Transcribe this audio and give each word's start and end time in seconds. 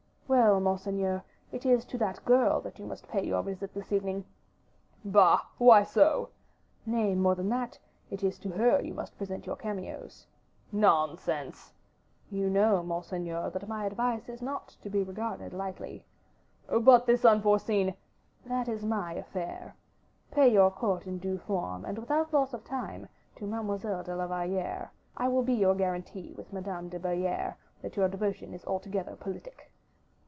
"Well, 0.27 0.61
monseigneur, 0.61 1.25
it 1.51 1.65
is 1.65 1.83
to 1.83 1.97
that 1.97 2.15
young 2.19 2.23
girl 2.25 2.61
that 2.61 2.79
you 2.79 2.85
must 2.85 3.09
pay 3.09 3.21
your 3.25 3.43
visit 3.43 3.73
this 3.73 3.91
evening." 3.91 4.23
"Bah! 5.03 5.41
why 5.57 5.83
so?" 5.83 6.29
"Nay, 6.85 7.15
more 7.15 7.35
than 7.35 7.49
that, 7.49 7.77
it 8.09 8.23
is 8.23 8.39
to 8.39 8.51
her 8.51 8.81
you 8.81 8.93
must 8.93 9.17
present 9.17 9.45
your 9.45 9.57
cameos." 9.57 10.25
"Nonsense." 10.71 11.73
"You 12.29 12.49
know, 12.49 12.81
monseigneur, 12.81 13.49
that 13.49 13.67
my 13.67 13.85
advice 13.85 14.29
is 14.29 14.41
not 14.41 14.69
to 14.81 14.89
be 14.89 15.03
regarded 15.03 15.51
lightly." 15.51 16.05
"But 16.69 17.05
this 17.05 17.19
is 17.21 17.25
unforeseen" 17.25 17.93
"That 18.45 18.69
is 18.69 18.85
my 18.85 19.13
affair. 19.15 19.75
Pay 20.31 20.53
your 20.53 20.71
court 20.71 21.05
in 21.07 21.17
due 21.17 21.39
form, 21.39 21.83
and 21.83 21.97
without 21.99 22.31
loss 22.31 22.53
of 22.53 22.63
time, 22.63 23.09
to 23.35 23.45
Mademoiselle 23.45 24.03
de 24.03 24.15
la 24.15 24.27
Valliere. 24.27 24.91
I 25.17 25.27
will 25.27 25.43
be 25.43 25.53
your 25.55 25.75
guarantee 25.75 26.33
with 26.37 26.53
Madame 26.53 26.87
de 26.87 26.99
Belliere 26.99 27.57
that 27.81 27.97
your 27.97 28.07
devotion 28.07 28.53
is 28.53 28.63
altogether 28.65 29.17
politic." 29.17 29.67